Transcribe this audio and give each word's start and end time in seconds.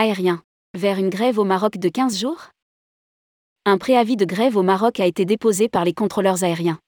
Aérien. 0.00 0.44
Vers 0.74 0.96
une 0.98 1.08
grève 1.08 1.40
au 1.40 1.44
Maroc 1.44 1.76
de 1.76 1.88
15 1.88 2.20
jours? 2.20 2.50
Un 3.66 3.78
préavis 3.78 4.14
de 4.14 4.24
grève 4.24 4.56
au 4.56 4.62
Maroc 4.62 5.00
a 5.00 5.06
été 5.06 5.24
déposé 5.24 5.68
par 5.68 5.84
les 5.84 5.92
contrôleurs 5.92 6.44
aériens. 6.44 6.78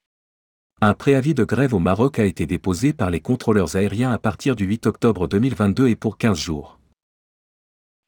Un 0.80 0.94
préavis 0.94 1.34
de 1.34 1.42
grève 1.42 1.74
au 1.74 1.80
Maroc 1.80 2.20
a 2.20 2.24
été 2.24 2.46
déposé 2.46 2.92
par 2.92 3.10
les 3.10 3.18
contrôleurs 3.18 3.74
aériens 3.74 4.12
à 4.12 4.18
partir 4.18 4.54
du 4.54 4.64
8 4.64 4.86
octobre 4.86 5.26
2022 5.26 5.88
et 5.88 5.96
pour 5.96 6.18
15 6.18 6.38
jours. 6.38 6.78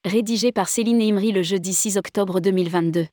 Rédigé 0.05 0.53
par 0.53 0.69
Céline 0.69 1.01
Imri 1.01 1.33
le 1.33 1.43
jeudi 1.43 1.73
6 1.73 1.97
octobre 1.97 2.39
2022. 2.39 3.05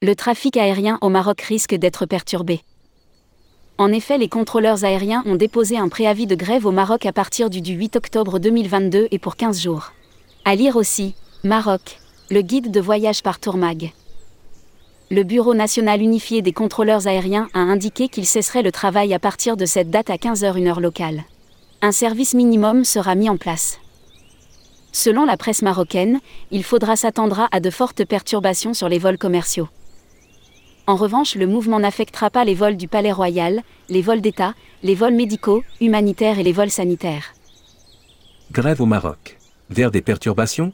Le 0.00 0.14
trafic 0.14 0.56
aérien 0.58 0.96
au 1.00 1.08
Maroc 1.08 1.40
risque 1.40 1.74
d'être 1.74 2.06
perturbé. 2.06 2.60
En 3.76 3.90
effet, 3.92 4.18
les 4.18 4.28
contrôleurs 4.28 4.84
aériens 4.84 5.24
ont 5.26 5.34
déposé 5.34 5.76
un 5.76 5.88
préavis 5.88 6.28
de 6.28 6.36
grève 6.36 6.64
au 6.64 6.70
Maroc 6.70 7.06
à 7.06 7.12
partir 7.12 7.50
du, 7.50 7.58
8 7.58 7.96
octobre 7.96 8.38
2022 8.38 9.08
et 9.10 9.18
pour 9.18 9.34
15 9.34 9.60
jours. 9.60 9.92
À 10.44 10.54
lire 10.54 10.76
aussi, 10.76 11.14
Maroc, 11.42 11.98
le 12.30 12.42
guide 12.42 12.70
de 12.70 12.80
voyage 12.80 13.24
par 13.24 13.40
Tourmag. 13.40 13.92
Le 15.10 15.24
Bureau 15.24 15.54
national 15.54 16.00
unifié 16.02 16.40
des 16.40 16.52
contrôleurs 16.52 17.08
aériens 17.08 17.48
a 17.52 17.58
indiqué 17.58 18.08
qu'il 18.08 18.26
cesserait 18.26 18.62
le 18.62 18.70
travail 18.70 19.12
à 19.12 19.18
partir 19.18 19.56
de 19.56 19.66
cette 19.66 19.90
date 19.90 20.08
à 20.08 20.16
15h 20.16 20.56
une 20.56 20.68
heure 20.68 20.80
locale. 20.80 21.24
Un 21.82 21.92
service 21.92 22.34
minimum 22.34 22.84
sera 22.84 23.16
mis 23.16 23.28
en 23.28 23.36
place. 23.36 23.80
Selon 24.92 25.24
la 25.24 25.36
presse 25.36 25.62
marocaine, 25.62 26.20
il 26.52 26.62
faudra 26.62 26.94
s'attendre 26.94 27.48
à 27.50 27.58
de 27.58 27.70
fortes 27.70 28.04
perturbations 28.04 28.72
sur 28.72 28.88
les 28.88 29.00
vols 29.00 29.18
commerciaux. 29.18 29.68
En 30.86 30.96
revanche, 30.96 31.34
le 31.34 31.46
mouvement 31.46 31.80
n'affectera 31.80 32.28
pas 32.28 32.44
les 32.44 32.54
vols 32.54 32.76
du 32.76 32.88
Palais 32.88 33.12
Royal, 33.12 33.62
les 33.88 34.02
vols 34.02 34.20
d'État, 34.20 34.54
les 34.82 34.94
vols 34.94 35.14
médicaux, 35.14 35.62
humanitaires 35.80 36.38
et 36.38 36.42
les 36.42 36.52
vols 36.52 36.70
sanitaires. 36.70 37.32
Grève 38.52 38.82
au 38.82 38.86
Maroc. 38.86 39.38
Vers 39.70 39.90
des 39.90 40.02
perturbations? 40.02 40.72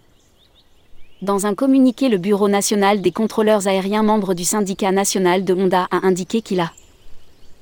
Dans 1.23 1.47
un 1.47 1.55
communiqué, 1.55 2.09
le 2.09 2.19
Bureau 2.19 2.49
national 2.49 3.03
des 3.03 3.13
contrôleurs 3.13 3.69
aériens 3.69 4.03
membre 4.03 4.35
du 4.35 4.45
syndicat 4.45 4.91
national 4.91 5.45
de 5.45 5.55
Honda 5.55 5.87
a 5.93 6.05
indiqué 6.05 6.43
qu'il 6.43 6.59
a 6.59 6.73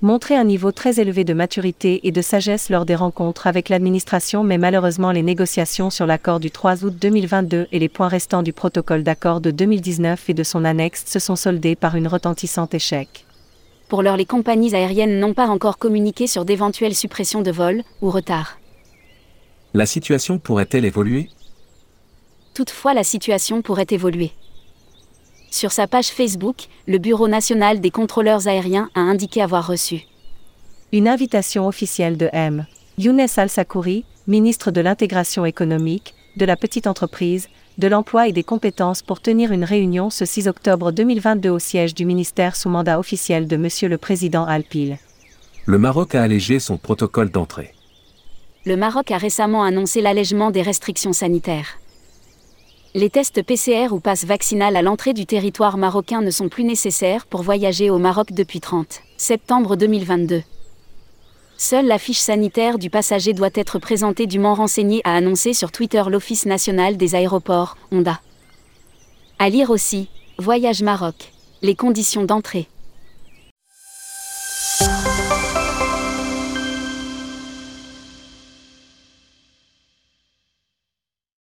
montrer 0.00 0.36
un 0.36 0.44
niveau 0.44 0.70
très 0.70 1.00
élevé 1.00 1.24
de 1.24 1.34
maturité 1.34 2.06
et 2.06 2.12
de 2.12 2.22
sagesse 2.22 2.70
lors 2.70 2.86
des 2.86 2.94
rencontres 2.94 3.48
avec 3.48 3.68
l'administration 3.68 4.44
mais 4.44 4.58
malheureusement 4.58 5.10
les 5.10 5.22
négociations 5.22 5.90
sur 5.90 6.06
l'accord 6.06 6.38
du 6.38 6.52
3 6.52 6.84
août 6.84 6.94
2022 7.00 7.66
et 7.72 7.78
les 7.78 7.88
points 7.88 8.06
restants 8.06 8.44
du 8.44 8.52
protocole 8.52 9.02
d'accord 9.02 9.40
de 9.40 9.50
2019 9.50 10.30
et 10.30 10.34
de 10.34 10.42
son 10.44 10.64
annexe 10.64 11.05
se 11.06 11.18
sont 11.18 11.34
soldés 11.34 11.74
par 11.74 11.96
une 11.96 12.06
retentissante 12.06 12.74
échec. 12.74 13.24
Pour 13.88 14.02
l'heure, 14.02 14.16
les 14.16 14.27
compagnies 14.27 14.74
aériennes 14.74 15.18
n'ont 15.18 15.34
pas 15.34 15.48
encore 15.48 15.78
communiqué 15.78 16.27
sur 16.27 16.44
d'éventuelles 16.44 16.94
suppressions 16.94 17.42
de 17.42 17.50
vols 17.50 17.83
ou 18.02 18.10
retards. 18.10 18.58
La 19.74 19.86
situation 19.86 20.38
pourrait-elle 20.38 20.84
évoluer? 20.84 21.28
Toutefois, 22.55 22.94
la 22.94 23.05
situation 23.05 23.62
pourrait 23.62 23.86
évoluer. 23.90 24.33
Sur 25.50 25.72
sa 25.72 25.86
page 25.86 26.08
Facebook, 26.08 26.66
le 26.86 26.98
Bureau 26.98 27.27
national 27.27 27.80
des 27.80 27.91
contrôleurs 27.91 28.48
aériens 28.48 28.91
a 28.94 29.00
indiqué 29.00 29.42
avoir 29.42 29.66
reçu 29.66 30.02
une 30.92 31.08
invitation 31.08 31.66
officielle 31.66 32.16
de 32.16 32.30
M. 32.32 32.66
Younes 32.96 33.27
Al-Sakouri, 33.36 34.05
ministre 34.27 34.70
de 34.70 34.80
l'intégration 34.80 35.44
économique, 35.44 36.14
de 36.36 36.46
la 36.46 36.56
petite 36.56 36.86
entreprise, 36.86 37.48
de 37.77 37.88
l'emploi 37.88 38.27
et 38.27 38.32
des 38.32 38.42
compétences 38.42 39.02
pour 39.02 39.20
tenir 39.20 39.52
une 39.52 39.64
réunion 39.64 40.08
ce 40.08 40.24
6 40.24 40.48
octobre 40.48 40.90
2022 40.90 41.50
au 41.50 41.58
siège 41.58 41.94
du 41.94 42.06
ministère 42.06 42.56
sous 42.56 42.70
mandat 42.70 42.98
officiel 42.98 43.46
de 43.46 43.56
Monsieur 43.56 43.88
le 43.88 43.98
Président 43.98 44.44
Alpil. 44.46 44.98
Le 45.66 45.78
Maroc 45.78 46.14
a 46.14 46.22
allégé 46.22 46.58
son 46.58 46.78
protocole 46.78 47.30
d'entrée. 47.30 47.74
Le 48.64 48.77
Maroc 48.77 49.11
a 49.11 49.18
récemment 49.18 49.62
annoncé 49.62 50.00
l'allègement 50.00 50.50
des 50.50 50.62
restrictions 50.62 51.12
sanitaires. 51.12 51.78
Les 52.98 53.11
tests 53.11 53.45
PCR 53.45 53.92
ou 53.92 54.01
passe 54.01 54.25
vaccinal 54.25 54.75
à 54.75 54.83
l'entrée 54.83 55.13
du 55.13 55.25
territoire 55.25 55.79
marocain 55.79 56.20
ne 56.20 56.33
sont 56.33 56.48
plus 56.48 56.64
nécessaires 56.64 57.27
pour 57.27 57.42
voyager 57.42 57.91
au 57.91 57.98
Maroc 57.98 58.33
depuis 58.33 58.59
30 58.59 59.03
septembre 59.17 59.77
2022. 59.77 60.42
Seule 61.57 61.86
la 61.86 62.01
fiche 62.01 62.19
sanitaire 62.19 62.77
du 62.77 62.91
passager 62.91 63.35
doit 63.35 63.51
être 63.55 63.79
présentée 63.79 64.27
dûment 64.27 64.55
renseignée, 64.55 65.01
a 65.05 65.14
annoncé 65.14 65.53
sur 65.53 65.70
Twitter 65.70 66.03
l'Office 66.11 66.45
national 66.45 66.97
des 66.97 67.14
aéroports, 67.14 67.77
ONDA. 67.92 68.20
À 69.39 69.48
lire 69.48 69.70
aussi, 69.70 70.09
Voyage 70.39 70.83
Maroc. 70.83 71.33
Les 71.63 71.77
conditions 71.77 72.25
d'entrée. 72.25 72.67